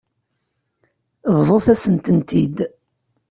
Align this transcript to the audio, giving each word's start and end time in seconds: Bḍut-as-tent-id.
Bḍut-as-tent-id. 1.37 2.57